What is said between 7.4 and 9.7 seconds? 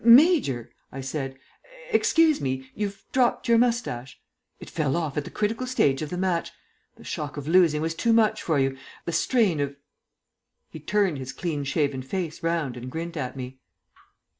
losing was too much for you; the strain